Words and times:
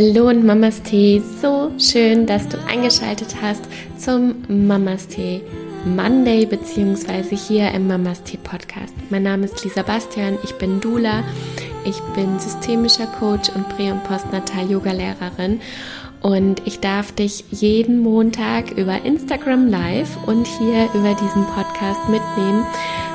Hallo 0.00 0.28
und 0.28 0.46
Mamas 0.46 0.80
Tee, 0.84 1.20
so 1.42 1.72
schön, 1.76 2.24
dass 2.24 2.48
du 2.48 2.56
eingeschaltet 2.68 3.34
hast 3.42 3.64
zum 3.98 4.44
Mamas 4.46 5.08
Tee 5.08 5.40
Monday 5.84 6.46
beziehungsweise 6.46 7.34
hier 7.34 7.72
im 7.72 7.88
Mamas 7.88 8.22
Tee 8.22 8.36
Podcast. 8.36 8.94
Mein 9.10 9.24
Name 9.24 9.46
ist 9.46 9.64
Lisa 9.64 9.82
Bastian, 9.82 10.38
ich 10.44 10.54
bin 10.54 10.78
Dula, 10.78 11.24
ich 11.84 11.98
bin 12.14 12.38
systemischer 12.38 13.08
Coach 13.18 13.48
und 13.48 13.68
Prä- 13.70 13.90
und 13.90 14.04
Postnatal-Yoga-Lehrerin 14.04 15.60
und 16.22 16.64
ich 16.64 16.78
darf 16.78 17.10
dich 17.10 17.46
jeden 17.50 17.98
Montag 17.98 18.70
über 18.70 19.04
Instagram 19.04 19.66
Live 19.66 20.16
und 20.28 20.46
hier 20.46 20.84
über 20.94 21.14
diesen 21.14 21.44
Podcast 21.46 22.08
mitnehmen, 22.08 22.64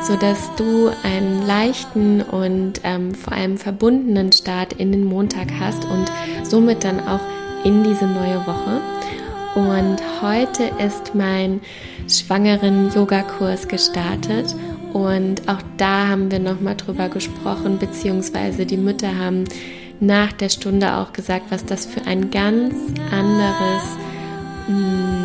sodass 0.04 0.54
du 0.58 0.92
einen 1.04 1.46
leichten 1.48 2.22
und 2.22 2.82
ähm, 2.84 3.14
vor 3.14 3.34
allem 3.34 3.58
verbundenen 3.58 4.32
Start 4.32 4.74
in 4.74 4.92
den 4.92 5.06
Montag 5.06 5.48
hast 5.60 5.86
und 5.86 6.12
somit 6.44 6.84
dann 6.84 7.00
auch 7.00 7.22
in 7.64 7.84
diese 7.84 8.06
neue 8.06 8.46
Woche. 8.46 8.82
Und 9.56 10.02
heute 10.22 10.64
ist 10.84 11.16
mein 11.16 11.62
schwangeren 12.08 12.92
Yoga-Kurs 12.94 13.68
gestartet 13.68 14.54
und 14.94 15.48
auch 15.48 15.62
da 15.78 16.08
haben 16.10 16.32
wir 16.32 16.40
nochmal 16.40 16.76
drüber 16.76 17.08
gesprochen, 17.10 17.80
beziehungsweise 17.80 18.66
die 18.66 18.78
Mütter 18.78 19.18
haben 19.18 19.46
nach 20.00 20.34
der 20.34 20.50
Stunde 20.50 20.96
auch 20.96 21.14
gesagt, 21.14 21.46
was 21.50 21.66
das 21.66 21.86
für 21.86 22.06
ein 22.06 22.30
ganz 22.30 22.76
anderes 23.12 23.84
mm, 24.68 25.23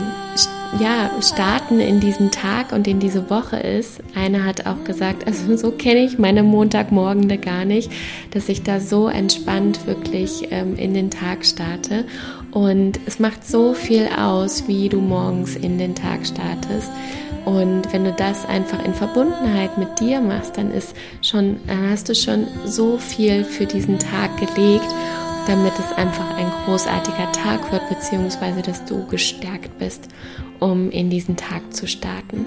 ja, 0.81 1.11
Starten 1.23 1.81
in 1.81 2.01
diesen 2.01 2.31
Tag 2.31 2.73
und 2.73 2.87
in 2.87 3.01
diese 3.01 3.31
Woche 3.31 3.57
ist. 3.57 4.01
Eine 4.15 4.45
hat 4.45 4.67
auch 4.67 4.85
gesagt, 4.85 5.27
also 5.27 5.57
so 5.57 5.71
kenne 5.71 6.05
ich 6.05 6.19
meine 6.19 6.43
Montagmorgende 6.43 7.39
gar 7.39 7.65
nicht, 7.65 7.91
dass 8.33 8.49
ich 8.49 8.63
da 8.63 8.81
so 8.81 9.09
entspannt 9.09 9.87
wirklich 9.87 10.49
ähm, 10.51 10.77
in 10.77 10.95
den 10.95 11.11
Tag 11.11 11.45
starte. 11.45 12.05
Und 12.51 13.01
es 13.07 13.19
macht 13.19 13.47
so 13.47 13.75
viel 13.75 14.09
aus, 14.19 14.69
wie 14.69 14.89
du 14.89 15.01
morgens 15.01 15.57
in 15.57 15.79
den 15.79 15.95
Tag 15.95 16.27
startest. 16.27 16.91
Und 17.45 17.93
wenn 17.93 18.05
du 18.05 18.13
das 18.13 18.45
einfach 18.45 18.85
in 18.85 18.95
Verbundenheit 18.95 19.79
mit 19.79 20.01
dir 20.01 20.21
machst, 20.21 20.59
dann 20.59 20.71
ist 20.71 20.95
schon, 21.23 21.57
dann 21.67 21.91
hast 21.91 22.09
du 22.09 22.15
schon 22.15 22.47
so 22.67 22.99
viel 22.99 23.45
für 23.45 23.65
diesen 23.65 23.99
Tag 23.99 24.37
gelegt, 24.37 24.89
damit 25.49 25.73
es 25.79 25.97
einfach 25.97 26.37
ein 26.37 26.53
großartiger 26.67 27.33
Tag 27.33 27.73
wird, 27.73 27.89
beziehungsweise 27.89 28.61
dass 28.61 28.85
du 28.85 29.07
gestärkt 29.07 29.79
bist, 29.79 30.09
um 30.61 30.91
in 30.91 31.09
diesen 31.09 31.37
Tag 31.37 31.73
zu 31.73 31.89
starten. 31.89 32.45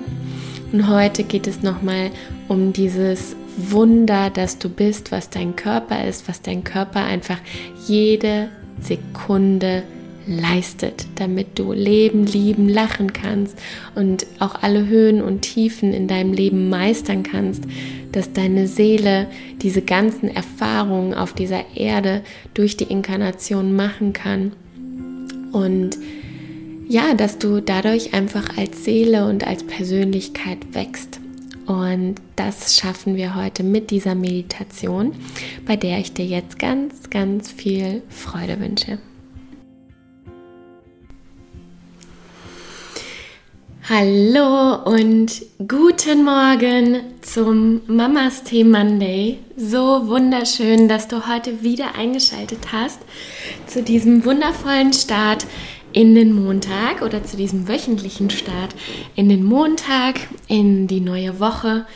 Und 0.72 0.88
heute 0.88 1.24
geht 1.24 1.48
es 1.48 1.64
nochmal 1.64 2.12
um 2.48 2.74
dieses 2.74 3.36
Wunder, 3.58 4.30
dass 4.30 4.60
du 4.60 4.70
bist, 4.70 5.12
was 5.12 5.32
dein 5.32 5.56
Körper 5.56 6.06
ist, 6.06 6.30
was 6.30 6.44
dein 6.44 6.64
Körper 6.64 7.04
einfach 7.04 7.40
jede 7.88 8.50
Sekunde 8.80 9.82
leistet, 10.28 11.08
damit 11.16 11.58
du 11.58 11.74
leben, 11.74 12.28
lieben, 12.28 12.70
lachen 12.70 13.14
kannst 13.14 13.58
und 13.96 14.28
auch 14.40 14.62
alle 14.62 14.86
Höhen 14.86 15.24
und 15.24 15.42
Tiefen 15.42 15.92
in 15.92 16.08
deinem 16.08 16.34
Leben 16.34 16.70
meistern 16.70 17.24
kannst, 17.24 17.64
dass 18.12 18.34
deine 18.34 18.68
Seele 18.68 19.28
diese 19.62 19.82
ganzen 19.82 20.30
Erfahrungen 20.30 21.14
auf 21.14 21.34
dieser 21.34 21.76
Erde 21.76 22.22
durch 22.54 22.78
die 22.78 22.86
Inkarnation 22.86 23.76
machen 23.76 24.14
kann 24.14 24.54
und 25.52 25.98
ja, 26.88 27.14
dass 27.14 27.38
du 27.38 27.62
dadurch 27.62 28.14
einfach 28.14 28.58
als 28.58 28.84
Seele 28.84 29.26
und 29.28 29.48
als 29.48 29.64
Persönlichkeit 29.64 30.58
wächst. 30.74 31.20
Und 31.66 32.16
das 32.36 32.76
schaffen 32.76 33.16
wir 33.16 33.36
heute 33.36 33.64
mit 33.64 33.92
dieser 33.92 34.14
Meditation, 34.14 35.14
bei 35.66 35.78
der 35.78 36.00
ich 36.00 36.14
dir 36.14 36.26
jetzt 36.26 36.60
ganz, 36.60 37.10
ganz 37.10 37.50
viel 37.50 38.02
Freude 38.10 38.60
wünsche. 38.60 38.98
Hallo 43.90 44.76
und 44.86 45.42
guten 45.68 46.24
Morgen 46.24 47.02
zum 47.22 47.82
Mamas 47.88 48.44
Tee 48.44 48.64
Monday. 48.64 49.40
So 49.58 50.08
wunderschön, 50.08 50.88
dass 50.88 51.08
du 51.08 51.28
heute 51.28 51.64
wieder 51.64 51.96
eingeschaltet 51.96 52.72
hast 52.72 53.00
zu 53.66 53.82
diesem 53.82 54.24
wundervollen 54.24 54.94
Start 54.94 55.48
in 55.94 56.14
den 56.14 56.32
Montag 56.32 57.02
oder 57.02 57.24
zu 57.24 57.38
diesem 57.38 57.68
wöchentlichen 57.68 58.30
Start 58.30 58.76
in 59.16 59.30
den 59.30 59.44
Montag, 59.44 60.20
in 60.48 60.86
die 60.86 61.02
neue 61.02 61.40
Woche. 61.40 61.88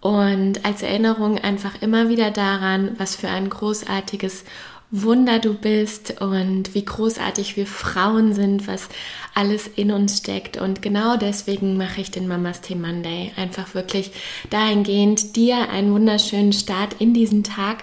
Und 0.00 0.64
als 0.64 0.82
Erinnerung 0.82 1.38
einfach 1.38 1.82
immer 1.82 2.08
wieder 2.08 2.30
daran, 2.30 2.92
was 2.98 3.16
für 3.16 3.28
ein 3.28 3.50
großartiges 3.50 4.44
Wunder 4.92 5.40
du 5.40 5.54
bist 5.54 6.20
und 6.20 6.74
wie 6.74 6.84
großartig 6.84 7.56
wir 7.56 7.66
Frauen 7.66 8.34
sind, 8.34 8.68
was 8.68 8.88
alles 9.34 9.66
in 9.66 9.90
uns 9.90 10.18
steckt. 10.18 10.56
Und 10.58 10.80
genau 10.80 11.16
deswegen 11.16 11.76
mache 11.76 12.00
ich 12.00 12.12
den 12.12 12.28
Mamas 12.28 12.60
Tee 12.60 12.76
Monday. 12.76 13.32
Einfach 13.36 13.74
wirklich 13.74 14.12
dahingehend, 14.50 15.34
dir 15.34 15.70
einen 15.70 15.92
wunderschönen 15.92 16.52
Start 16.52 17.00
in 17.00 17.14
diesen 17.14 17.42
Tag 17.42 17.82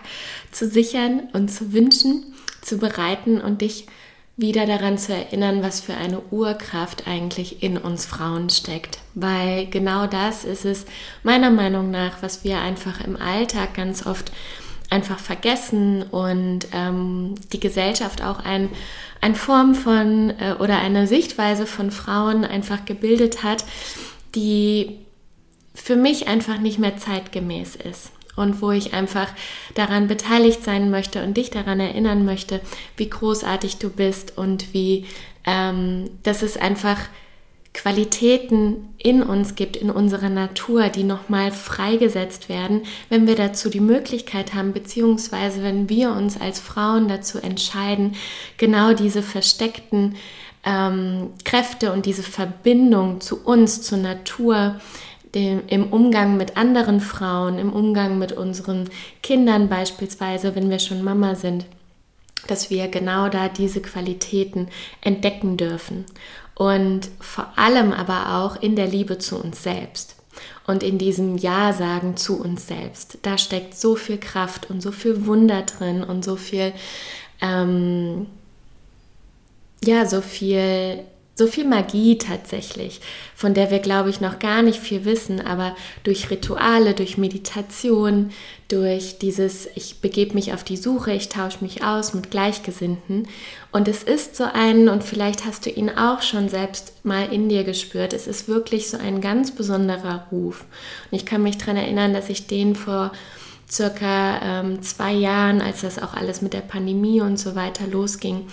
zu 0.52 0.68
sichern 0.68 1.28
und 1.34 1.50
zu 1.50 1.74
wünschen, 1.74 2.34
zu 2.62 2.78
bereiten 2.78 3.42
und 3.42 3.62
dich 3.62 3.88
wieder 4.36 4.66
daran 4.66 4.97
zu 4.97 5.13
erinnern, 5.13 5.62
was 5.62 5.80
für 5.80 5.94
eine 5.94 6.19
Urkraft 6.31 7.08
eigentlich 7.08 7.62
in 7.62 7.78
uns 7.78 8.06
Frauen 8.06 8.50
steckt. 8.50 9.00
Weil 9.13 9.68
genau 9.68 10.08
das 10.08 10.44
ist 10.44 10.66
es 10.66 10.86
meiner 11.22 11.52
Meinung 11.52 11.92
nach, 11.92 12.24
was 12.24 12.44
wir 12.44 12.59
einfach 12.59 13.03
im 13.03 13.16
Alltag 13.16 13.75
ganz 13.75 14.08
oft 14.08 14.31
einfach 14.94 15.20
vergessen 15.20 16.04
und 16.04 16.68
ähm, 16.72 17.34
die 17.52 17.59
Gesellschaft 17.59 18.22
auch 18.22 18.40
ein, 18.40 18.70
eine 19.22 19.36
Form 19.36 19.74
von 19.74 20.30
äh, 20.40 20.56
oder 20.59 20.78
eine 20.80 21.08
Sichtweise 21.08 21.66
von 21.66 21.90
Frauen 21.90 22.46
einfach 22.46 22.86
gebildet 22.86 23.44
hat, 23.44 23.66
die 24.36 25.00
für 25.74 25.96
mich 25.96 26.28
einfach 26.28 26.59
nicht 26.59 26.78
mehr 26.78 26.98
zeitgemäß 26.98 27.76
ist. 27.76 28.12
Und 28.36 28.62
wo 28.62 28.72
ich 28.72 28.94
einfach 28.94 29.28
daran 29.76 30.08
beteiligt 30.08 30.64
sein 30.64 30.90
möchte 30.90 31.24
und 31.24 31.38
dich 31.38 31.52
daran 31.52 31.80
erinnern 31.80 32.25
möchte, 32.25 32.62
wie 32.98 33.10
großartig 33.10 33.78
du 33.78 33.90
bist 33.90 34.38
und 34.38 34.74
wie 34.74 35.06
ähm, 35.46 36.10
das 36.24 36.42
ist 36.42 36.60
einfach 36.60 36.98
Qualitäten 37.74 38.94
in 39.00 39.24
uns 39.24 39.56
gibt, 39.56 39.76
in 39.76 39.90
unserer 39.90 40.30
Natur, 40.30 40.90
die 40.90 41.04
nochmal 41.04 41.52
freigesetzt 41.52 42.48
werden, 42.48 42.84
wenn 43.10 43.26
wir 43.26 43.36
dazu 43.36 43.70
die 43.70 43.80
Möglichkeit 43.80 44.54
haben, 44.54 44.74
beziehungsweise 44.74 45.64
wenn 45.64 45.90
wir 45.90 46.12
uns 46.12 46.40
als 46.40 46.60
Frauen 46.60 47.08
dazu 47.08 47.40
entscheiden, 47.40 48.16
genau 48.58 48.94
diese 48.94 49.24
versteckten 49.24 50.16
ähm, 50.64 51.32
Kräfte 51.44 51.92
und 51.92 52.06
diese 52.06 52.24
Verbindung 52.24 53.22
zu 53.22 53.44
uns, 53.44 53.82
zur 53.82 53.98
Natur, 53.98 54.80
dem, 55.34 55.64
im 55.68 55.92
Umgang 55.92 56.38
mit 56.38 56.58
anderen 56.58 57.02
Frauen, 57.02 57.58
im 57.58 57.74
Umgang 57.74 58.20
mit 58.20 58.34
unseren 58.34 58.88
Kindern 59.24 59.68
beispielsweise, 59.68 60.56
wenn 60.56 60.70
wir 60.70 60.78
schon 60.78 61.04
Mama 61.04 61.34
sind, 61.34 61.66
dass 62.48 62.70
wir 62.70 62.88
genau 62.90 63.30
da 63.30 63.50
diese 63.50 63.82
Qualitäten 63.82 64.68
entdecken 65.02 65.58
dürfen 65.58 66.06
und 66.56 67.09
vor 67.19 67.47
allem 67.56 67.91
aber 67.91 68.38
auch 68.38 68.62
in 68.62 68.75
der 68.75 68.88
Liebe 68.88 69.18
zu 69.18 69.38
uns 69.41 69.64
selbst 69.64 70.16
und 70.66 70.84
in 70.84 70.97
diesem 70.97 71.38
Ja 71.38 71.74
sagen 71.74 72.16
zu 72.18 72.40
uns 72.40 72.68
selbst. 72.68 73.19
Da 73.24 73.38
steckt 73.38 73.75
so 73.75 73.96
viel 73.96 74.18
Kraft 74.18 74.69
und 74.69 74.81
so 74.81 74.92
viel 74.92 75.25
Wunder 75.25 75.63
drin 75.63 76.03
und 76.03 76.24
so 76.24 76.36
viel, 76.36 76.74
ähm, 77.42 78.28
ja, 79.84 80.06
so 80.06 80.22
viel 80.22 81.03
so 81.36 81.48
viel 81.48 81.66
Magie 81.66 82.20
tatsächlich, 82.20 83.02
von 83.36 83.56
der 83.56 83.72
wir, 83.72 83.80
glaube 83.80 84.12
ich, 84.12 84.22
noch 84.22 84.38
gar 84.38 84.62
nicht 84.62 84.80
viel 84.80 85.04
wissen, 85.04 85.42
aber 85.42 85.76
durch 86.04 86.30
Rituale, 86.30 86.94
durch 86.94 87.18
Meditation, 87.18 88.31
durch 88.68 89.18
dieses, 89.18 89.68
ich 89.74 90.00
begebe 90.00 90.36
mich 90.36 90.54
auf 90.54 90.63
die 90.63 90.78
Suche, 90.78 91.12
ich 91.12 91.30
tausche 91.30 91.63
mich 91.63 91.84
aus 91.84 92.13
mit 92.13 92.30
Gleichgesinnten. 92.30 93.28
Und 93.72 93.88
es 93.88 94.04
ist 94.04 94.36
so 94.36 94.44
ein, 94.44 94.90
und 94.90 95.04
vielleicht 95.04 95.46
hast 95.46 95.66
du 95.66 95.72
ihn 95.72 95.90
auch 95.90 96.22
schon 96.22 96.50
selbst 96.50 97.04
mal 97.04 97.34
in 97.34 97.50
dir 97.50 97.63
gespürt, 97.63 98.13
es 98.13 98.28
ist 98.28 98.48
wirklich 98.48 98.90
so 98.90 98.98
ein 98.98 99.19
ganz 99.19 99.56
besonderer 99.56 100.28
Ruf. 100.31 100.66
Und 101.10 101.18
ich 101.18 101.25
kann 101.25 101.42
mich 101.42 101.57
daran 101.57 101.78
erinnern, 101.78 102.13
dass 102.13 102.30
ich 102.30 102.46
den 102.46 102.75
vor 102.75 103.12
circa 103.72 104.40
ähm, 104.44 104.84
zwei 104.84 105.13
Jahren, 105.13 105.62
als 105.62 105.81
das 105.81 105.98
auch 105.98 106.13
alles 106.13 106.44
mit 106.44 106.54
der 106.54 106.62
Pandemie 106.62 107.22
und 107.22 107.38
so 107.38 107.56
weiter 107.56 107.88
losging, 107.88 108.46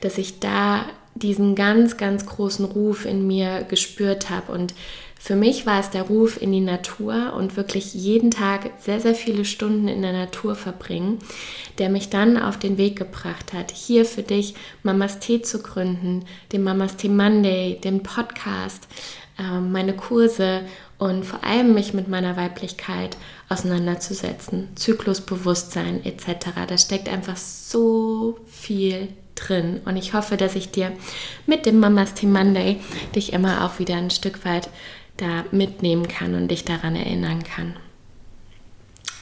dass 0.00 0.18
ich 0.18 0.38
da 0.38 0.84
diesen 1.18 1.54
ganz, 1.54 1.96
ganz 1.96 2.26
großen 2.26 2.64
Ruf 2.64 3.04
in 3.04 3.26
mir 3.26 3.64
gespürt 3.64 4.30
habe. 4.30 4.52
Und 4.52 4.74
für 5.18 5.34
mich 5.34 5.66
war 5.66 5.80
es 5.80 5.90
der 5.90 6.02
Ruf 6.02 6.40
in 6.40 6.52
die 6.52 6.60
Natur 6.60 7.32
und 7.36 7.56
wirklich 7.56 7.92
jeden 7.92 8.30
Tag 8.30 8.70
sehr, 8.80 9.00
sehr 9.00 9.14
viele 9.14 9.44
Stunden 9.44 9.88
in 9.88 10.00
der 10.00 10.12
Natur 10.12 10.54
verbringen, 10.54 11.18
der 11.78 11.88
mich 11.88 12.08
dann 12.08 12.36
auf 12.36 12.56
den 12.56 12.78
Weg 12.78 12.96
gebracht 12.96 13.52
hat, 13.52 13.72
hier 13.72 14.04
für 14.04 14.22
dich 14.22 14.54
Mamas 14.84 15.18
Tee 15.18 15.42
zu 15.42 15.60
gründen, 15.60 16.24
den 16.52 16.62
Mamas 16.62 16.96
Tee 16.96 17.08
Monday, 17.08 17.80
den 17.82 18.04
Podcast, 18.04 18.86
ähm, 19.38 19.72
meine 19.72 19.94
Kurse 19.94 20.62
und 20.98 21.24
vor 21.24 21.42
allem 21.44 21.74
mich 21.74 21.94
mit 21.94 22.08
meiner 22.08 22.36
Weiblichkeit 22.36 23.16
auseinanderzusetzen, 23.48 24.68
Zyklusbewusstsein 24.76 26.04
etc. 26.04 26.50
Da 26.68 26.78
steckt 26.78 27.08
einfach 27.08 27.36
so 27.36 28.38
viel 28.46 29.08
drin. 29.38 29.80
Und 29.84 29.96
ich 29.96 30.14
hoffe, 30.14 30.36
dass 30.36 30.54
ich 30.54 30.70
dir 30.70 30.92
mit 31.46 31.66
dem 31.66 31.80
Mamas 31.80 32.14
Team 32.14 32.32
Monday 32.32 32.80
dich 33.14 33.32
immer 33.32 33.64
auch 33.64 33.78
wieder 33.78 33.96
ein 33.96 34.10
Stück 34.10 34.44
weit 34.44 34.68
da 35.16 35.44
mitnehmen 35.50 36.08
kann 36.08 36.34
und 36.34 36.48
dich 36.48 36.64
daran 36.64 36.96
erinnern 36.96 37.42
kann. 37.42 37.76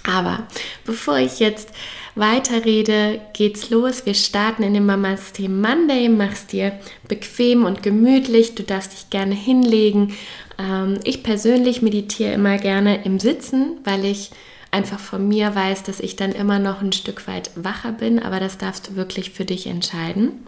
Aber 0.06 0.46
bevor 0.84 1.18
ich 1.18 1.40
jetzt 1.40 1.70
weiterrede, 2.14 3.20
geht's 3.32 3.70
los. 3.70 4.06
Wir 4.06 4.14
starten 4.14 4.62
in 4.62 4.74
den 4.74 4.86
Mamas 4.86 5.32
Team 5.32 5.60
Monday. 5.60 6.08
Mach's 6.08 6.46
dir 6.46 6.78
bequem 7.08 7.64
und 7.64 7.82
gemütlich. 7.82 8.54
Du 8.54 8.62
darfst 8.62 8.92
dich 8.92 9.10
gerne 9.10 9.34
hinlegen. 9.34 10.14
Ähm, 10.58 11.00
ich 11.04 11.22
persönlich 11.24 11.82
meditiere 11.82 12.32
immer 12.32 12.56
gerne 12.58 13.04
im 13.04 13.18
Sitzen, 13.18 13.78
weil 13.84 14.04
ich 14.04 14.30
einfach 14.70 14.98
von 14.98 15.26
mir 15.26 15.54
weiß, 15.54 15.82
dass 15.84 16.00
ich 16.00 16.16
dann 16.16 16.32
immer 16.32 16.58
noch 16.58 16.80
ein 16.80 16.92
Stück 16.92 17.26
weit 17.26 17.50
wacher 17.54 17.92
bin. 17.92 18.18
Aber 18.18 18.40
das 18.40 18.58
darfst 18.58 18.88
du 18.88 18.96
wirklich 18.96 19.30
für 19.30 19.44
dich 19.44 19.66
entscheiden. 19.66 20.46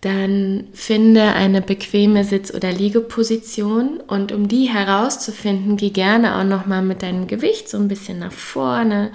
Dann 0.00 0.68
finde 0.74 1.32
eine 1.32 1.60
bequeme 1.60 2.22
Sitz- 2.22 2.54
oder 2.54 2.70
Liegeposition 2.70 3.98
und 4.06 4.30
um 4.30 4.46
die 4.46 4.66
herauszufinden, 4.66 5.76
geh 5.76 5.90
gerne 5.90 6.36
auch 6.36 6.44
noch 6.44 6.66
mal 6.66 6.82
mit 6.82 7.02
deinem 7.02 7.26
Gewicht 7.26 7.68
so 7.68 7.78
ein 7.78 7.88
bisschen 7.88 8.20
nach 8.20 8.32
vorne, 8.32 9.10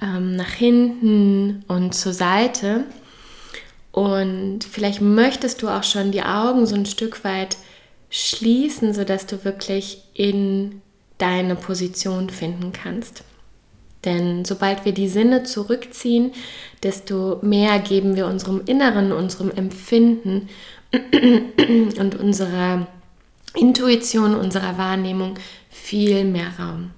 ähm, 0.00 0.36
nach 0.36 0.52
hinten 0.52 1.64
und 1.66 1.96
zur 1.96 2.12
Seite. 2.12 2.84
Und 3.90 4.60
vielleicht 4.62 5.00
möchtest 5.00 5.62
du 5.62 5.68
auch 5.68 5.82
schon 5.82 6.12
die 6.12 6.22
Augen 6.22 6.64
so 6.64 6.76
ein 6.76 6.86
Stück 6.86 7.24
weit 7.24 7.56
schließen, 8.08 8.94
sodass 8.94 9.26
du 9.26 9.44
wirklich 9.44 10.02
in 10.14 10.80
deine 11.18 11.56
Position 11.56 12.30
finden 12.30 12.72
kannst. 12.72 13.24
Denn 14.04 14.44
sobald 14.44 14.84
wir 14.84 14.92
die 14.92 15.08
Sinne 15.08 15.42
zurückziehen, 15.42 16.32
desto 16.82 17.38
mehr 17.42 17.78
geben 17.80 18.16
wir 18.16 18.26
unserem 18.26 18.62
Inneren, 18.64 19.12
unserem 19.12 19.50
Empfinden 19.50 20.48
und 20.92 22.18
unserer 22.18 22.86
Intuition, 23.54 24.34
unserer 24.34 24.78
Wahrnehmung 24.78 25.34
viel 25.68 26.24
mehr 26.24 26.52
Raum. 26.58 26.92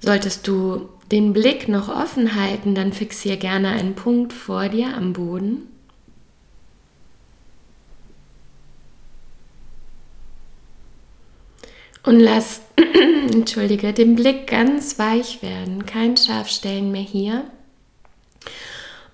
Solltest 0.00 0.46
du 0.46 0.88
den 1.10 1.32
Blick 1.32 1.68
noch 1.68 1.88
offen 1.88 2.34
halten, 2.34 2.74
dann 2.74 2.92
fixier 2.92 3.36
gerne 3.36 3.70
einen 3.70 3.94
Punkt 3.94 4.32
vor 4.32 4.68
dir 4.68 4.94
am 4.96 5.14
Boden 5.14 5.73
Und 12.04 12.20
lass, 12.20 12.60
entschuldige, 13.32 13.92
den 13.94 14.14
Blick 14.14 14.46
ganz 14.46 14.98
weich 14.98 15.42
werden, 15.42 15.86
kein 15.86 16.16
Scharfstellen 16.16 16.92
mehr 16.92 17.02
hier. 17.02 17.44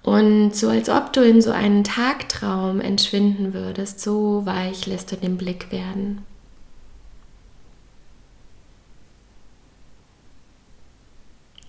Und 0.03 0.57
so 0.57 0.69
als 0.69 0.89
ob 0.89 1.13
du 1.13 1.23
in 1.23 1.41
so 1.41 1.53
einen 1.53 1.85
Tagtraum 1.85 2.81
entschwinden 2.81 3.55
würdest, 3.55 4.01
so 4.01 4.45
weich 4.45 4.87
lässt 4.87 5.13
du 5.13 5.17
den 5.17 5.37
Blick 5.37 5.71
werden. 5.71 6.25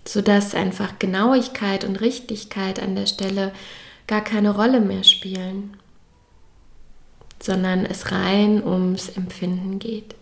Sodass 0.05 0.55
einfach 0.55 0.97
Genauigkeit 0.97 1.83
und 1.83 2.01
Richtigkeit 2.01 2.81
an 2.81 2.95
der 2.95 3.05
Stelle 3.05 3.53
gar 4.07 4.21
keine 4.21 4.55
Rolle 4.55 4.79
mehr 4.79 5.03
spielen, 5.03 5.77
sondern 7.39 7.85
es 7.85 8.11
rein 8.11 8.63
ums 8.63 9.09
Empfinden 9.09 9.77
geht. 9.77 10.15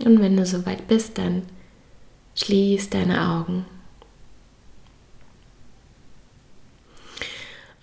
Und 0.00 0.20
wenn 0.20 0.36
du 0.36 0.44
soweit 0.44 0.88
bist, 0.88 1.18
dann 1.18 1.42
schließ 2.34 2.90
deine 2.90 3.28
Augen. 3.28 3.66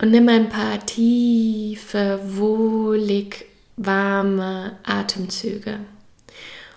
Und 0.01 0.11
nimm 0.11 0.27
ein 0.29 0.49
paar 0.49 0.83
tiefe, 0.85 2.19
wohlig 2.23 3.45
warme 3.77 4.77
Atemzüge. 4.83 5.79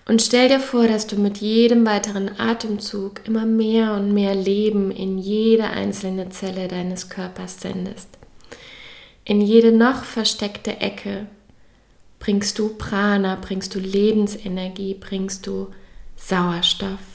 Und 0.06 0.20
stell 0.20 0.48
dir 0.48 0.60
vor, 0.60 0.86
dass 0.86 1.06
du 1.06 1.16
mit 1.16 1.38
jedem 1.38 1.86
weiteren 1.86 2.38
Atemzug 2.38 3.26
immer 3.26 3.46
mehr 3.46 3.94
und 3.94 4.12
mehr 4.12 4.34
Leben 4.34 4.90
in 4.90 5.16
jede 5.16 5.64
einzelne 5.64 6.28
Zelle 6.28 6.68
deines 6.68 7.08
Körpers 7.08 7.60
sendest. 7.60 8.08
In 9.24 9.40
jede 9.40 9.72
noch 9.72 10.04
versteckte 10.04 10.80
Ecke 10.80 11.26
bringst 12.24 12.58
du 12.58 12.70
Prana, 12.70 13.36
bringst 13.36 13.74
du 13.74 13.78
Lebensenergie, 13.78 14.94
bringst 14.94 15.46
du 15.46 15.68
Sauerstoff. 16.16 17.14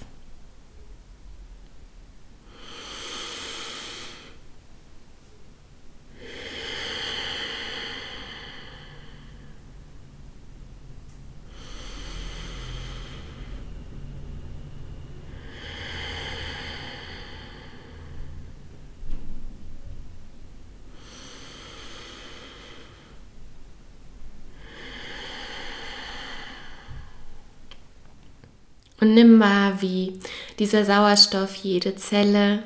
Und 29.02 29.09
nimm 29.20 29.40
wahr, 29.42 29.82
wie 29.82 30.18
dieser 30.60 30.86
Sauerstoff 30.86 31.56
jede 31.56 31.96
Zelle 31.98 32.64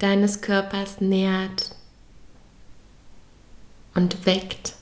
deines 0.00 0.40
Körpers 0.40 1.00
nährt 1.00 1.70
und 3.94 4.26
weckt. 4.26 4.74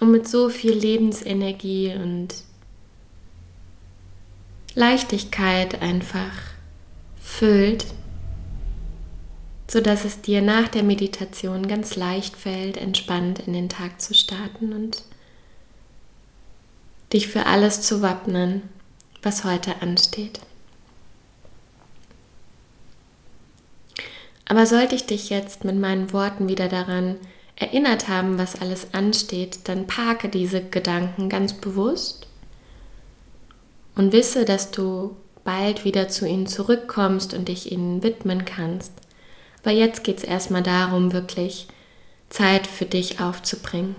Und 0.00 0.10
mit 0.10 0.26
so 0.26 0.48
viel 0.48 0.72
Lebensenergie 0.72 1.94
und 1.94 2.34
Leichtigkeit 4.74 5.82
einfach 5.82 6.32
füllt, 7.20 7.84
sodass 9.70 10.06
es 10.06 10.22
dir 10.22 10.40
nach 10.40 10.68
der 10.68 10.82
Meditation 10.82 11.68
ganz 11.68 11.94
leicht 11.94 12.36
fällt, 12.36 12.78
entspannt 12.78 13.40
in 13.40 13.52
den 13.52 13.68
Tag 13.68 14.00
zu 14.00 14.14
starten 14.14 14.72
und 14.72 15.02
dich 17.12 17.28
für 17.28 17.46
alles 17.46 17.82
zu 17.82 18.02
wappnen, 18.02 18.62
was 19.22 19.44
heute 19.44 19.82
ansteht. 19.82 20.40
Aber 24.46 24.64
sollte 24.66 24.94
ich 24.94 25.04
dich 25.06 25.28
jetzt 25.30 25.64
mit 25.64 25.76
meinen 25.76 26.12
Worten 26.12 26.48
wieder 26.48 26.68
daran 26.68 27.16
erinnert 27.56 28.08
haben, 28.08 28.38
was 28.38 28.60
alles 28.60 28.94
ansteht, 28.94 29.60
dann 29.64 29.86
parke 29.86 30.28
diese 30.28 30.62
Gedanken 30.62 31.28
ganz 31.28 31.52
bewusst 31.52 32.26
und 33.94 34.12
wisse, 34.12 34.44
dass 34.44 34.70
du 34.70 35.16
bald 35.44 35.84
wieder 35.84 36.08
zu 36.08 36.26
ihnen 36.26 36.46
zurückkommst 36.46 37.34
und 37.34 37.48
dich 37.48 37.72
ihnen 37.72 38.02
widmen 38.02 38.44
kannst. 38.44 38.92
Aber 39.62 39.72
jetzt 39.72 40.04
geht 40.04 40.18
es 40.18 40.24
erstmal 40.24 40.62
darum, 40.62 41.12
wirklich 41.12 41.66
Zeit 42.30 42.66
für 42.66 42.86
dich 42.86 43.20
aufzubringen. 43.20 43.96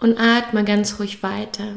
Und 0.00 0.18
atme 0.18 0.64
ganz 0.64 0.98
ruhig 0.98 1.22
weiter. 1.22 1.74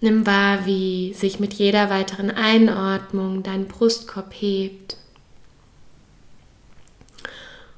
Nimm 0.00 0.26
wahr, 0.26 0.66
wie 0.66 1.14
sich 1.14 1.38
mit 1.38 1.54
jeder 1.54 1.88
weiteren 1.88 2.30
Einordnung 2.30 3.42
dein 3.42 3.68
Brustkorb 3.68 4.32
hebt. 4.34 4.96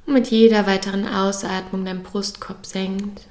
Und 0.06 0.14
mit 0.14 0.30
jeder 0.30 0.66
weiteren 0.66 1.06
Ausatmung 1.06 1.84
dein 1.84 2.02
Brustkorb 2.02 2.64
senkt. 2.64 3.26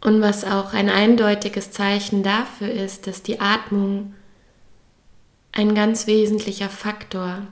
Und 0.00 0.20
was 0.20 0.44
auch 0.44 0.72
ein 0.72 0.90
eindeutiges 0.90 1.70
Zeichen 1.70 2.22
dafür 2.22 2.70
ist, 2.70 3.06
dass 3.06 3.22
die 3.22 3.40
Atmung 3.40 4.14
ein 5.58 5.74
ganz 5.74 6.06
wesentlicher 6.06 6.68
Faktor 6.68 7.42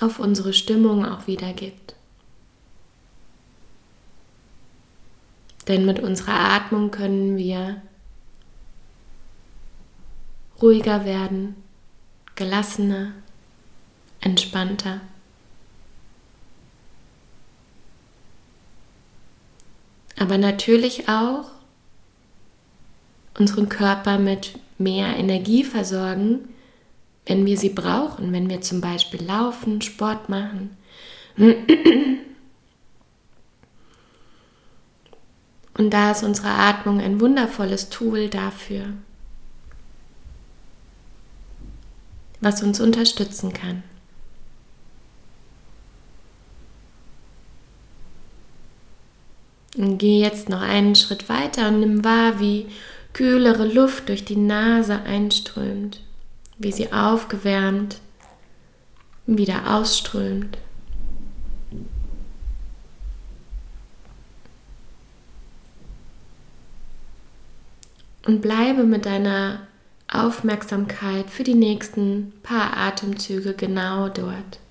auf 0.00 0.18
unsere 0.18 0.52
Stimmung 0.52 1.06
auch 1.06 1.28
wiedergibt. 1.28 1.94
Denn 5.68 5.86
mit 5.86 6.00
unserer 6.00 6.34
Atmung 6.34 6.90
können 6.90 7.36
wir 7.36 7.80
ruhiger 10.60 11.04
werden, 11.04 11.54
gelassener, 12.34 13.12
entspannter. 14.20 15.02
Aber 20.18 20.36
natürlich 20.36 21.08
auch 21.08 21.48
unseren 23.38 23.68
Körper 23.68 24.18
mit 24.18 24.58
mehr 24.78 25.16
Energie 25.16 25.62
versorgen, 25.62 26.48
wenn 27.26 27.46
wir 27.46 27.56
sie 27.56 27.70
brauchen, 27.70 28.32
wenn 28.32 28.50
wir 28.50 28.60
zum 28.60 28.80
Beispiel 28.80 29.22
laufen, 29.22 29.80
Sport 29.80 30.28
machen. 30.28 30.76
Und 35.76 35.90
da 35.90 36.10
ist 36.10 36.22
unsere 36.22 36.48
Atmung 36.48 37.00
ein 37.00 37.20
wundervolles 37.20 37.88
Tool 37.88 38.28
dafür, 38.28 38.84
was 42.40 42.62
uns 42.62 42.80
unterstützen 42.80 43.52
kann. 43.52 43.82
Und 49.74 49.96
geh 49.96 50.20
jetzt 50.20 50.50
noch 50.50 50.60
einen 50.60 50.94
Schritt 50.94 51.30
weiter 51.30 51.68
und 51.68 51.80
nimm 51.80 52.04
wahr, 52.04 52.38
wie 52.40 52.66
kühlere 53.14 53.66
Luft 53.66 54.10
durch 54.10 54.24
die 54.24 54.36
Nase 54.36 55.02
einströmt, 55.02 56.00
wie 56.62 56.72
sie 56.72 56.92
aufgewärmt 56.92 58.00
wieder 59.26 59.76
ausströmt. 59.76 60.58
Und 68.24 68.40
bleibe 68.40 68.84
mit 68.84 69.04
deiner 69.04 69.66
Aufmerksamkeit 70.06 71.28
für 71.28 71.42
die 71.42 71.54
nächsten 71.54 72.32
paar 72.42 72.76
Atemzüge 72.76 73.54
genau 73.54 74.08
dort. 74.08 74.61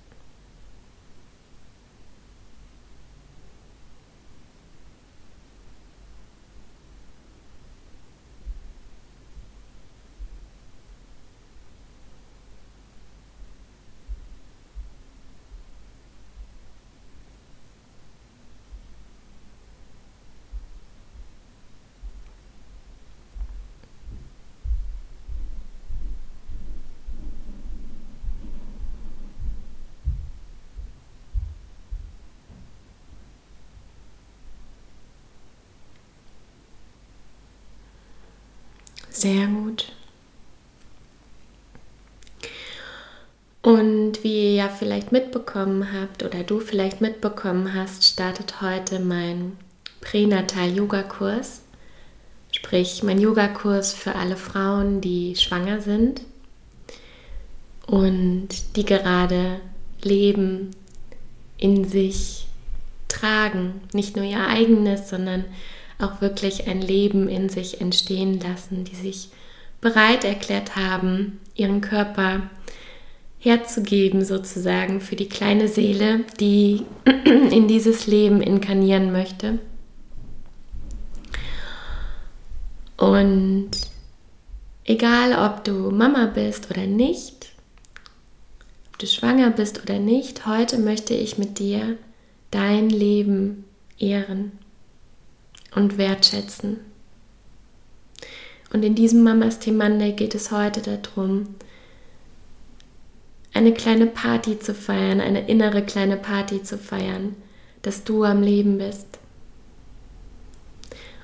Sehr 39.22 39.46
gut. 39.46 39.84
Und 43.62 44.24
wie 44.24 44.46
ihr 44.46 44.54
ja 44.54 44.68
vielleicht 44.68 45.12
mitbekommen 45.12 45.92
habt 45.92 46.24
oder 46.24 46.42
du 46.42 46.58
vielleicht 46.58 47.00
mitbekommen 47.00 47.72
hast, 47.72 48.02
startet 48.02 48.60
heute 48.60 48.98
mein 48.98 49.56
Pränatal-Yoga-Kurs. 50.00 51.62
Sprich, 52.50 53.04
mein 53.04 53.20
Yogakurs 53.20 53.94
für 53.94 54.16
alle 54.16 54.36
Frauen, 54.36 55.00
die 55.00 55.36
schwanger 55.36 55.80
sind 55.80 56.22
und 57.86 58.48
die 58.74 58.84
gerade 58.84 59.60
Leben 60.02 60.72
in 61.58 61.84
sich 61.84 62.48
tragen. 63.06 63.82
Nicht 63.92 64.16
nur 64.16 64.24
ihr 64.24 64.48
eigenes, 64.48 65.10
sondern 65.10 65.44
auch 66.02 66.20
wirklich 66.20 66.66
ein 66.68 66.80
Leben 66.80 67.28
in 67.28 67.48
sich 67.48 67.80
entstehen 67.80 68.40
lassen, 68.40 68.84
die 68.84 68.94
sich 68.94 69.28
bereit 69.80 70.24
erklärt 70.24 70.76
haben, 70.76 71.40
ihren 71.54 71.80
Körper 71.80 72.42
herzugeben, 73.38 74.24
sozusagen 74.24 75.00
für 75.00 75.16
die 75.16 75.28
kleine 75.28 75.68
Seele, 75.68 76.24
die 76.38 76.84
in 77.50 77.66
dieses 77.66 78.06
Leben 78.06 78.40
inkarnieren 78.40 79.10
möchte. 79.12 79.58
Und 82.96 83.70
egal, 84.84 85.32
ob 85.50 85.64
du 85.64 85.90
Mama 85.90 86.26
bist 86.26 86.70
oder 86.70 86.86
nicht, 86.86 87.50
ob 88.92 88.98
du 88.98 89.06
schwanger 89.08 89.50
bist 89.50 89.82
oder 89.82 89.98
nicht, 89.98 90.46
heute 90.46 90.78
möchte 90.78 91.14
ich 91.14 91.36
mit 91.36 91.58
dir 91.58 91.96
dein 92.52 92.90
Leben 92.90 93.64
ehren 93.98 94.52
und 95.74 95.98
wertschätzen. 95.98 96.80
Und 98.72 98.84
in 98.84 98.94
diesem 98.94 99.22
Mamas 99.22 99.58
Monday 99.66 100.12
geht 100.12 100.34
es 100.34 100.50
heute 100.50 100.80
darum, 100.80 101.54
eine 103.52 103.74
kleine 103.74 104.06
Party 104.06 104.58
zu 104.58 104.74
feiern, 104.74 105.20
eine 105.20 105.46
innere 105.48 105.82
kleine 105.82 106.16
Party 106.16 106.62
zu 106.62 106.78
feiern, 106.78 107.36
dass 107.82 108.04
du 108.04 108.24
am 108.24 108.42
Leben 108.42 108.78
bist. 108.78 109.18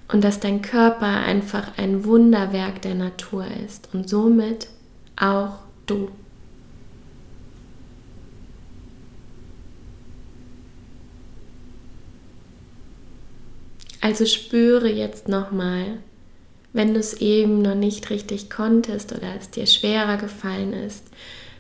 Und 0.08 0.24
dass 0.24 0.40
dein 0.40 0.62
Körper 0.62 1.06
einfach 1.06 1.76
ein 1.78 2.04
Wunderwerk 2.04 2.82
der 2.82 2.94
Natur 2.94 3.46
ist 3.64 3.88
und 3.92 4.08
somit 4.08 4.68
auch 5.16 5.58
du. 5.86 6.10
Also 14.00 14.26
spüre 14.26 14.90
jetzt 14.90 15.28
nochmal, 15.28 15.98
wenn 16.72 16.94
du 16.94 17.00
es 17.00 17.14
eben 17.14 17.62
noch 17.62 17.74
nicht 17.74 18.10
richtig 18.10 18.50
konntest 18.50 19.12
oder 19.12 19.34
es 19.38 19.50
dir 19.50 19.66
schwerer 19.66 20.16
gefallen 20.16 20.72
ist, 20.72 21.04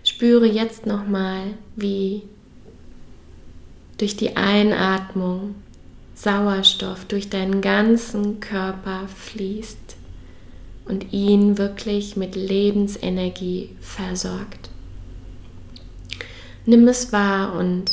spüre 0.04 0.46
jetzt 0.46 0.86
nochmal, 0.86 1.54
wie 1.76 2.22
durch 3.98 4.16
die 4.16 4.36
Einatmung 4.36 5.56
Sauerstoff 6.14 7.04
durch 7.04 7.30
deinen 7.30 7.60
ganzen 7.60 8.40
Körper 8.40 9.06
fließt 9.06 9.96
und 10.86 11.12
ihn 11.12 11.58
wirklich 11.58 12.16
mit 12.16 12.34
Lebensenergie 12.34 13.70
versorgt. 13.80 14.70
Nimm 16.66 16.88
es 16.88 17.12
wahr 17.12 17.54
und 17.54 17.92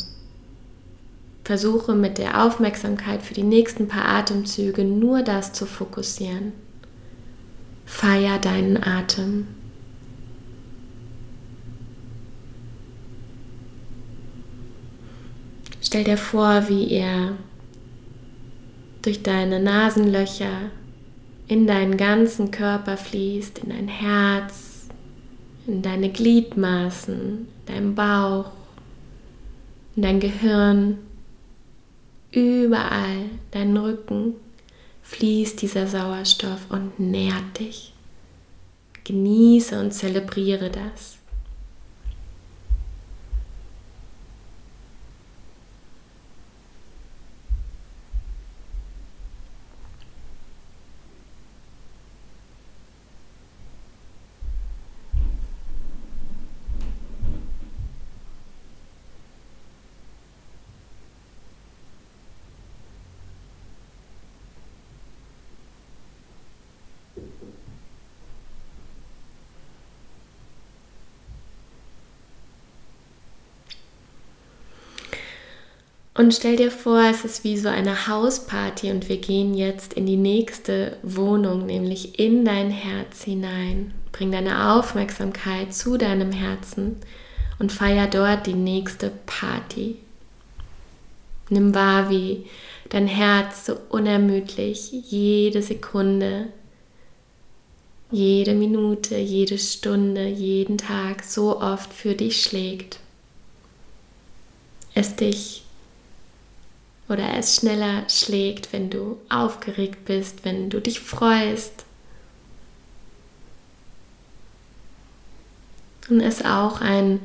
Versuche 1.46 1.94
mit 1.94 2.18
der 2.18 2.44
Aufmerksamkeit 2.44 3.22
für 3.22 3.36
die 3.36 3.44
nächsten 3.44 3.88
paar 3.88 4.06
Atemzüge 4.06 4.84
nur 4.84 5.22
das 5.22 5.54
zu 5.54 5.68
fokussieren. 5.68 6.54
Feier 7.86 8.40
deinen 8.40 8.82
Atem. 8.82 9.46
Stell 15.84 16.04
dir 16.04 16.18
vor, 16.18 16.68
wie 16.68 16.92
er 16.92 17.34
durch 19.04 19.22
deine 19.22 19.60
Nasenlöcher 19.60 20.72
in 21.48 21.68
deinen 21.68 21.96
ganzen 21.96 22.50
Körper 22.50 22.98
fließt, 22.98 23.60
in 23.60 23.70
dein 23.70 23.88
Herz, 23.88 24.88
in 25.68 25.84
deine 25.84 26.10
Gliedmaßen, 26.10 27.48
dein 27.68 27.94
Bauch, 27.94 28.50
in 29.96 30.02
dein 30.02 30.20
Gehirn 30.20 30.98
Überall, 32.36 33.30
deinen 33.52 33.78
Rücken, 33.78 34.34
fließt 35.04 35.62
dieser 35.62 35.88
Sauerstoff 35.88 36.70
und 36.70 37.00
nährt 37.00 37.60
dich. 37.60 37.94
Genieße 39.06 39.80
und 39.80 39.94
zelebriere 39.94 40.70
das. 40.70 41.18
Und 76.16 76.34
stell 76.34 76.56
dir 76.56 76.72
vor, 76.72 77.02
es 77.04 77.26
ist 77.26 77.44
wie 77.44 77.58
so 77.58 77.68
eine 77.68 78.08
Hausparty 78.08 78.90
und 78.90 79.10
wir 79.10 79.18
gehen 79.18 79.54
jetzt 79.54 79.94
in 79.94 80.06
die 80.06 80.16
nächste 80.16 80.98
Wohnung, 81.04 81.66
nämlich 81.66 82.18
in 82.18 82.46
dein 82.46 82.72
Herz 82.72 83.24
hinein. 83.24 83.94
Bring 84.12 84.32
deine 84.32 84.72
Aufmerksamkeit 84.74 85.74
zu 85.74 85.98
deinem 85.98 86.32
Herzen 86.32 86.96
und 87.60 87.72
feier 87.72 88.08
dort 88.08 88.48
die 88.48 88.54
nächste 88.54 89.12
Party. 89.26 89.98
Nimm 91.50 91.76
wahr, 91.76 92.10
wie 92.10 92.46
dein 92.90 93.08
Herz 93.08 93.66
so 93.66 93.78
unermüdlich 93.90 94.92
jede 94.92 95.62
Sekunde 95.62 96.48
jede 98.16 98.54
Minute, 98.54 99.18
jede 99.18 99.58
Stunde, 99.58 100.28
jeden 100.28 100.78
Tag 100.78 101.24
so 101.24 101.60
oft 101.60 101.92
für 101.92 102.14
dich 102.14 102.42
schlägt. 102.42 103.00
Es 104.94 105.16
dich 105.16 105.65
oder 107.08 107.36
es 107.38 107.56
schneller 107.56 108.04
schlägt, 108.10 108.74
wenn 108.74 108.90
du 108.90 109.18
aufgeregt 109.30 110.06
bist, 110.06 110.44
wenn 110.44 110.70
du 110.70 110.82
dich 110.82 111.00
freust. 111.00 111.86
Und 116.10 116.22
es 116.22 116.44
auch 116.44 116.82
ein 116.82 117.20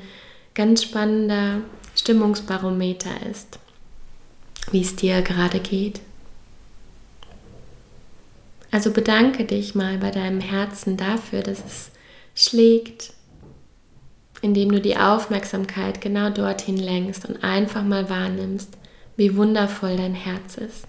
ganz 0.54 0.82
spannender 0.82 1.62
Stimmungsbarometer 1.96 3.10
ist, 3.30 3.58
wie 4.70 4.82
es 4.82 4.96
dir 4.96 5.22
gerade 5.22 5.60
geht. 5.60 6.00
Also 8.70 8.92
bedanke 8.92 9.44
dich 9.44 9.74
mal 9.74 9.98
bei 9.98 10.10
deinem 10.10 10.40
Herzen 10.40 10.96
dafür, 10.96 11.42
dass 11.42 11.58
es 11.64 11.90
schlägt, 12.34 13.12
indem 14.42 14.70
du 14.72 14.80
die 14.80 14.96
Aufmerksamkeit 14.96 16.00
genau 16.00 16.30
dorthin 16.30 16.76
lenkst 16.76 17.28
und 17.28 17.42
einfach 17.42 17.82
mal 17.82 18.08
wahrnimmst, 18.08 18.76
wie 19.20 19.36
wundervoll 19.36 19.98
dein 19.98 20.14
Herz 20.14 20.56
ist. 20.56 20.86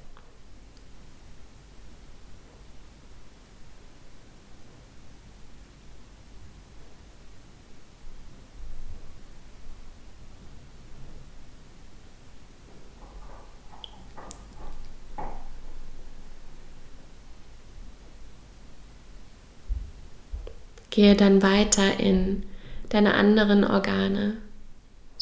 Gehe 20.89 21.17
dann 21.17 21.43
weiter 21.43 22.00
in 22.00 22.43
deine 22.88 23.15
anderen 23.15 23.65
Organe. 23.65 24.38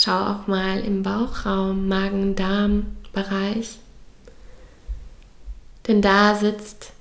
Schau 0.01 0.17
auch 0.17 0.47
mal 0.47 0.79
im 0.79 1.03
Bauchraum, 1.03 1.89
Magen, 1.89 2.33
Darm 2.33 2.95
Bereich. 3.11 3.79
Denn 5.87 6.01
da 6.01 6.35
sitzt 6.35 6.93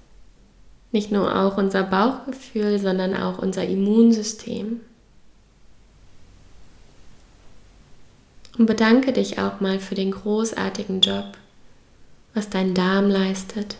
nicht 0.90 1.12
nur 1.12 1.38
auch 1.38 1.58
unser 1.58 1.84
Bauchgefühl, 1.84 2.80
sondern 2.80 3.14
auch 3.14 3.38
unser 3.38 3.64
Immunsystem. 3.64 4.80
Und 8.58 8.66
bedanke 8.66 9.12
dich 9.12 9.38
auch 9.38 9.60
mal 9.60 9.78
für 9.78 9.94
den 9.94 10.10
großartigen 10.10 11.00
Job, 11.00 11.38
was 12.34 12.50
dein 12.50 12.74
Darm 12.74 13.08
leistet. 13.08 13.76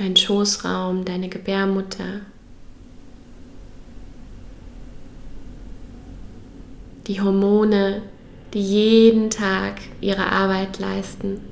Dein 0.00 0.16
Schoßraum, 0.16 1.04
deine 1.04 1.28
Gebärmutter, 1.28 2.22
die 7.06 7.20
Hormone, 7.20 8.00
die 8.54 8.62
jeden 8.62 9.28
Tag 9.28 9.82
ihre 10.00 10.24
Arbeit 10.32 10.78
leisten. 10.78 11.42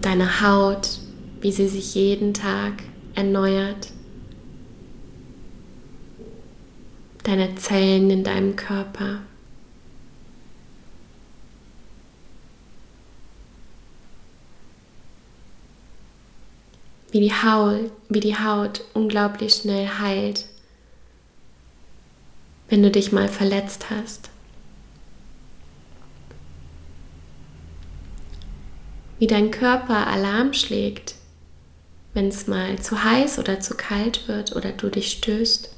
Deine 0.00 0.40
Haut, 0.40 1.00
wie 1.42 1.52
sie 1.52 1.68
sich 1.68 1.94
jeden 1.94 2.32
Tag 2.32 2.82
erneuert. 3.14 3.92
Deine 7.32 7.54
Zellen 7.54 8.10
in 8.10 8.24
deinem 8.24 8.56
Körper. 8.56 9.22
Wie 17.10 17.20
die, 17.20 17.32
Haut, 17.32 17.90
wie 18.10 18.20
die 18.20 18.36
Haut 18.36 18.84
unglaublich 18.92 19.54
schnell 19.54 19.88
heilt, 19.98 20.46
wenn 22.68 22.82
du 22.82 22.90
dich 22.90 23.12
mal 23.12 23.28
verletzt 23.28 23.86
hast. 23.90 24.28
Wie 29.18 29.26
dein 29.26 29.50
Körper 29.50 30.06
Alarm 30.06 30.52
schlägt, 30.52 31.14
wenn 32.12 32.28
es 32.28 32.46
mal 32.46 32.78
zu 32.78 33.04
heiß 33.04 33.38
oder 33.38 33.60
zu 33.60 33.74
kalt 33.74 34.28
wird 34.28 34.54
oder 34.54 34.72
du 34.72 34.90
dich 34.90 35.12
stößt. 35.12 35.70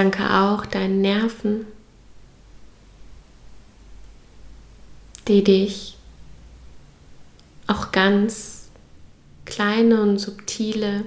Danke 0.00 0.30
auch 0.30 0.64
deinen 0.90 1.00
Nerven, 1.00 1.66
die 5.28 5.44
dich 5.44 5.96
auch 7.66 7.92
ganz 7.92 8.70
kleine 9.44 10.02
und 10.02 10.18
subtile 10.18 11.04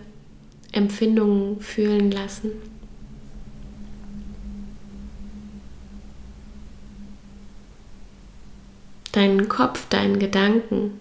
Empfindungen 0.71 1.59
fühlen 1.59 2.11
lassen. 2.11 2.51
Deinen 9.11 9.47
Kopf, 9.47 9.87
deinen 9.89 10.17
Gedanken, 10.17 10.99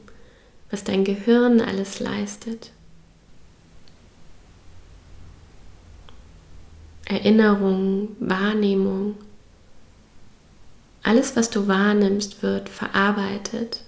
was 0.71 0.85
dein 0.85 1.05
Gehirn 1.05 1.61
alles 1.61 2.01
leistet. 2.01 2.73
Erinnerung, 7.12 8.16
Wahrnehmung, 8.20 9.16
alles, 11.03 11.37
was 11.37 11.51
du 11.51 11.66
wahrnimmst, 11.66 12.42
wird 12.42 12.68
verarbeitet. 12.68 13.83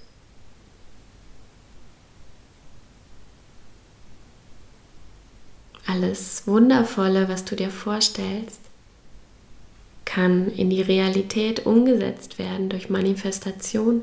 Alles 5.86 6.46
Wundervolle, 6.46 7.28
was 7.28 7.44
du 7.44 7.56
dir 7.56 7.70
vorstellst, 7.70 8.60
kann 10.04 10.50
in 10.50 10.70
die 10.70 10.82
Realität 10.82 11.66
umgesetzt 11.66 12.38
werden 12.38 12.68
durch 12.68 12.90
Manifestation. 12.90 14.02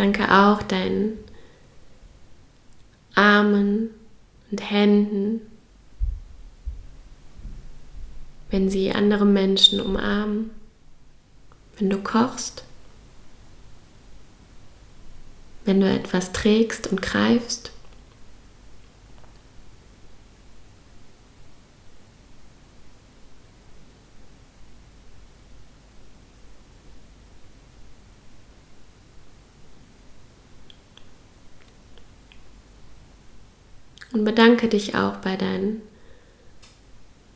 Danke 0.00 0.32
auch 0.34 0.62
deinen 0.62 1.18
Armen 3.14 3.90
und 4.50 4.70
Händen, 4.70 5.42
wenn 8.50 8.70
sie 8.70 8.92
andere 8.92 9.26
Menschen 9.26 9.78
umarmen, 9.78 10.52
wenn 11.76 11.90
du 11.90 11.98
kochst, 11.98 12.64
wenn 15.66 15.82
du 15.82 15.86
etwas 15.86 16.32
trägst 16.32 16.86
und 16.86 17.02
greifst. 17.02 17.70
Und 34.12 34.24
bedanke 34.60 34.68
dich 34.68 34.94
auch 34.94 35.16
bei 35.16 35.36
deinen 35.36 35.80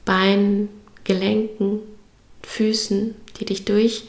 Beinen, 0.05 0.69
Gelenken, 1.05 1.81
Füßen, 2.43 3.15
die 3.39 3.45
dich 3.47 3.65
durch 3.65 4.05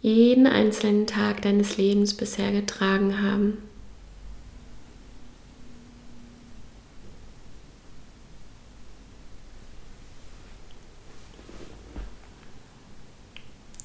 jeden 0.00 0.46
einzelnen 0.46 1.06
Tag 1.06 1.42
deines 1.42 1.76
Lebens 1.76 2.14
bisher 2.14 2.50
getragen 2.52 3.22
haben. 3.22 3.58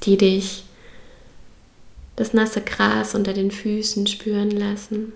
Die 0.04 0.18
dich 0.18 0.64
das 2.16 2.34
nasse 2.34 2.62
Gras 2.62 3.14
unter 3.14 3.34
den 3.34 3.52
Füßen 3.52 4.08
spüren 4.08 4.52
lassen 4.52 5.12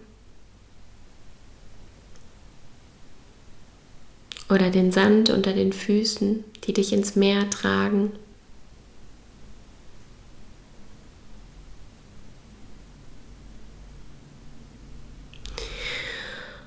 oder 4.51 4.69
den 4.69 4.91
Sand 4.91 5.29
unter 5.29 5.53
den 5.53 5.71
Füßen, 5.71 6.43
die 6.65 6.73
dich 6.73 6.91
ins 6.91 7.15
Meer 7.15 7.49
tragen. 7.49 8.11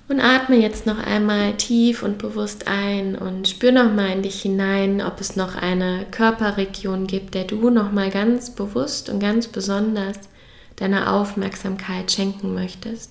Und 0.09 0.21
atme 0.21 0.57
jetzt 0.57 0.87
noch 0.87 0.99
einmal 0.99 1.57
tief 1.57 2.03
und 2.03 2.19
bewusst 2.19 2.69
ein 2.69 3.17
und 3.17 3.49
spür 3.49 3.73
noch 3.73 3.93
mal 3.93 4.11
in 4.11 4.23
dich 4.23 4.43
hinein, 4.43 5.03
ob 5.03 5.21
es 5.21 5.35
noch 5.35 5.55
eine 5.55 6.07
Körperregion 6.11 7.07
gibt, 7.07 7.35
der 7.35 7.45
du 7.45 7.71
noch 7.71 7.91
mal 7.91 8.11
ganz 8.11 8.51
bewusst 8.55 9.09
und 9.09 9.19
ganz 9.19 9.49
besonders 9.49 10.19
deine 10.77 11.11
Aufmerksamkeit 11.11 12.13
schenken 12.13 12.55
möchtest. 12.55 13.11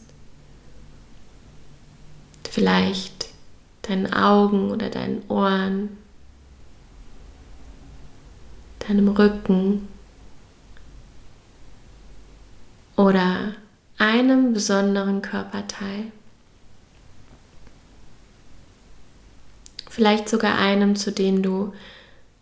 Vielleicht 2.50 3.12
deinen 3.84 4.12
Augen 4.12 4.72
oder 4.72 4.89
deinen 4.89 5.24
Ohren, 5.30 5.98
deinem 8.88 9.10
Rücken 9.10 9.88
oder 12.96 13.54
einem 13.98 14.54
besonderen 14.54 15.22
Körperteil. 15.22 16.12
Vielleicht 19.89 20.28
sogar 20.28 20.58
einem, 20.58 20.96
zu 20.96 21.12
dem 21.12 21.43
du 21.43 21.74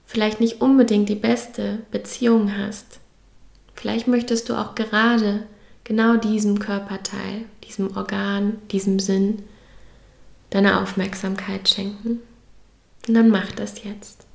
vielleicht 0.06 0.40
nicht 0.40 0.62
unbedingt 0.62 1.10
die 1.10 1.16
beste 1.16 1.80
Beziehung 1.92 2.58
hast. 2.58 3.00
Vielleicht 3.76 4.08
möchtest 4.08 4.48
du 4.50 4.56
auch 4.56 4.76
gerade 4.76 5.44
genau 5.84 6.16
diesem 6.16 6.60
Körperteil, 6.60 7.46
diesem 7.64 7.98
Organ, 7.98 8.62
diesem 8.70 9.00
Sinn 9.00 9.44
deine 10.52 10.80
Aufmerksamkeit 10.80 11.68
schenken. 11.68 12.22
Und 13.08 13.14
dann 13.16 13.30
mach 13.30 13.52
das 13.52 13.84
jetzt. 13.84 14.28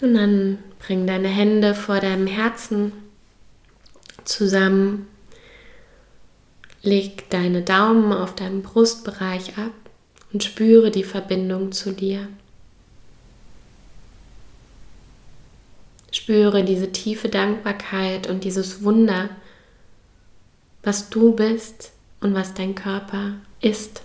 Und 0.00 0.14
dann 0.14 0.58
bring 0.78 1.06
deine 1.06 1.28
Hände 1.28 1.74
vor 1.74 2.00
deinem 2.00 2.26
Herzen 2.26 2.92
zusammen. 4.24 5.08
Leg 6.82 7.28
deine 7.30 7.62
Daumen 7.62 8.12
auf 8.12 8.34
deinem 8.34 8.62
Brustbereich 8.62 9.58
ab 9.58 9.72
und 10.32 10.44
spüre 10.44 10.90
die 10.90 11.04
Verbindung 11.04 11.72
zu 11.72 11.92
dir. 11.92 12.28
Spüre 16.12 16.64
diese 16.64 16.92
tiefe 16.92 17.28
Dankbarkeit 17.28 18.28
und 18.28 18.44
dieses 18.44 18.82
Wunder, 18.82 19.30
was 20.82 21.10
du 21.10 21.32
bist 21.34 21.92
und 22.20 22.34
was 22.34 22.54
dein 22.54 22.74
Körper 22.74 23.34
ist, 23.60 24.02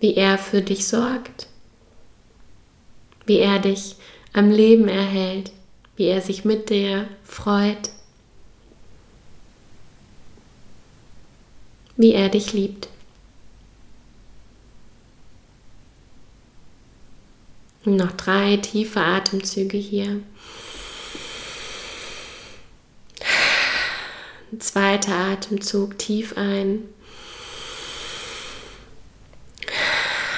wie 0.00 0.14
er 0.14 0.36
für 0.38 0.62
dich 0.62 0.86
sorgt, 0.86 1.46
wie 3.26 3.38
er 3.38 3.58
dich 3.58 3.96
am 4.32 4.50
Leben 4.50 4.88
erhält, 4.88 5.52
wie 5.96 6.06
er 6.06 6.20
sich 6.20 6.44
mit 6.44 6.70
dir 6.70 7.08
freut, 7.24 7.90
wie 11.96 12.12
er 12.14 12.28
dich 12.28 12.52
liebt. 12.52 12.88
Und 17.84 17.96
noch 17.96 18.12
drei 18.12 18.56
tiefe 18.58 19.00
Atemzüge 19.00 19.76
hier. 19.76 20.20
Zweiter 24.58 25.14
Atemzug 25.14 25.98
tief 25.98 26.36
ein. 26.36 26.84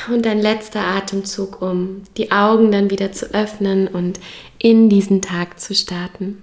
Und 0.08 0.26
ein 0.26 0.40
letzter 0.40 0.80
Atemzug, 0.80 1.62
um 1.62 2.02
die 2.16 2.32
Augen 2.32 2.72
dann 2.72 2.90
wieder 2.90 3.12
zu 3.12 3.32
öffnen 3.34 3.88
und 3.88 4.20
in 4.58 4.88
diesen 4.88 5.22
Tag 5.22 5.60
zu 5.60 5.74
starten. 5.74 6.42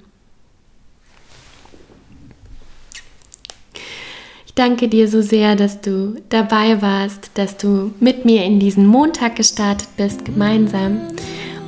Ich 4.45 4.55
danke 4.55 4.89
dir 4.89 5.07
so 5.07 5.21
sehr, 5.21 5.55
dass 5.55 5.79
du 5.79 6.15
dabei 6.27 6.81
warst, 6.81 7.31
dass 7.35 7.55
du 7.55 7.93
mit 8.01 8.25
mir 8.25 8.43
in 8.43 8.59
diesen 8.59 8.85
Montag 8.85 9.37
gestartet 9.37 9.87
bist, 9.95 10.25
gemeinsam 10.25 10.99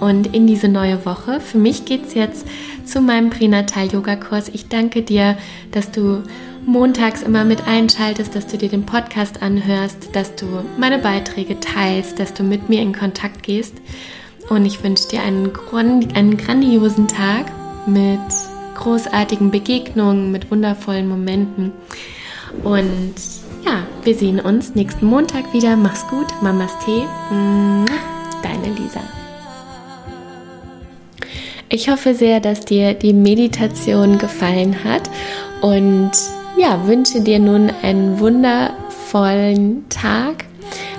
und 0.01 0.36
in 0.36 0.47
diese 0.47 0.67
neue 0.67 1.06
Woche. 1.06 1.39
Für 1.39 1.58
mich 1.58 1.86
geht 1.86 2.08
es 2.08 2.13
jetzt 2.13 2.45
zu 2.84 2.99
meinem 2.99 3.29
Pränatal-Yoga-Kurs. 3.29 4.49
Ich 4.49 4.67
danke 4.67 5.01
dir, 5.01 5.38
dass 5.71 5.91
du 5.91 6.23
montags 6.65 7.21
immer 7.21 7.43
mit 7.43 7.67
einschaltest, 7.67 8.36
dass 8.36 8.47
du 8.47 8.58
dir 8.58 8.69
den 8.69 8.86
Podcast 8.86 9.41
anhörst, 9.41 10.10
dass 10.13 10.36
du 10.36 10.45
meine 10.78 10.99
Beiträge 10.99 11.60
teilst, 11.60 12.19
dass 12.19 12.34
du 12.34 12.43
mit 12.43 12.69
mir 12.69 12.82
in 12.82 12.93
Kontakt 12.93 13.43
gehst. 13.43 13.76
Und 14.49 14.65
ich 14.65 14.84
wünsche 14.84 15.08
dir 15.08 15.21
einen, 15.23 15.52
einen 16.15 16.38
grandiosen 16.38 17.08
Tag 17.08 17.52
mit 17.88 18.19
großartigen 18.76 19.52
Begegnungen, 19.52 20.32
mit 20.32 20.52
wundervollen 20.52 21.08
Momenten. 21.08 21.71
Und 22.63 23.13
ja, 23.65 23.84
wir 24.04 24.15
sehen 24.15 24.39
uns 24.39 24.76
nächsten 24.76 25.06
Montag 25.06 25.54
wieder. 25.54 25.76
Mach's 25.76 26.08
gut, 26.08 26.28
Mamas 26.41 26.71
Tee. 26.86 27.04
Deine 28.41 28.76
Lisa. 28.78 29.02
Ich 31.69 31.89
hoffe 31.89 32.13
sehr, 32.13 32.39
dass 32.39 32.65
dir 32.65 32.93
die 32.93 33.13
Meditation 33.13 34.19
gefallen 34.19 34.84
hat 34.84 35.10
und 35.62 36.12
ja, 36.57 36.85
wünsche 36.87 37.21
dir 37.21 37.39
nun 37.39 37.71
einen 37.81 38.19
wundervollen 38.19 39.87
Tag, 39.89 40.45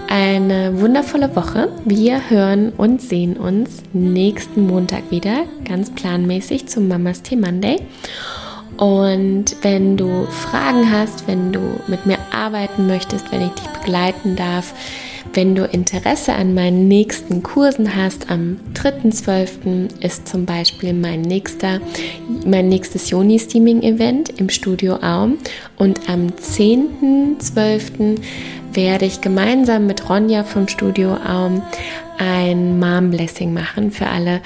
eine 0.08 0.80
wundervolle 0.80 1.34
Woche. 1.36 1.68
Wir 1.84 2.28
hören 2.28 2.72
und 2.76 3.00
sehen 3.00 3.36
uns 3.36 3.82
nächsten 3.92 4.66
Montag 4.66 5.10
wieder, 5.10 5.44
ganz 5.64 5.90
planmäßig 5.90 6.66
zum 6.66 6.88
Mamas 6.88 7.22
Tea 7.22 7.36
Monday. 7.36 7.80
Und 8.76 9.56
wenn 9.62 9.96
du 9.96 10.26
Fragen 10.26 10.90
hast, 10.90 11.28
wenn 11.28 11.52
du 11.52 11.60
mit 11.86 12.06
mir 12.06 12.18
arbeiten 12.32 12.86
möchtest, 12.86 13.30
wenn 13.30 13.42
ich 13.42 13.52
dich 13.52 13.68
begleiten 13.68 14.34
darf, 14.34 14.74
wenn 15.34 15.54
du 15.54 15.64
Interesse 15.64 16.32
an 16.34 16.54
meinen 16.54 16.88
nächsten 16.88 17.42
Kursen 17.42 17.96
hast, 17.96 18.30
am 18.30 18.58
3.12. 18.74 20.02
ist 20.02 20.28
zum 20.28 20.46
Beispiel 20.46 20.92
mein 20.92 21.22
nächster, 21.22 21.80
mein 22.46 22.68
nächstes 22.68 23.10
Joni-Steaming-Event 23.10 24.38
im 24.38 24.48
Studio 24.48 24.96
Aum 25.02 25.38
und 25.76 26.08
am 26.08 26.28
10.12. 26.28 28.18
werde 28.72 29.04
ich 29.06 29.20
gemeinsam 29.20 29.86
mit 29.86 30.08
Ronja 30.08 30.44
vom 30.44 30.68
Studio 30.68 31.14
Aum 31.14 31.62
ein 32.18 32.78
Mom 32.78 33.10
Blessing 33.10 33.52
machen 33.52 33.90
für 33.90 34.06
alle 34.06 34.40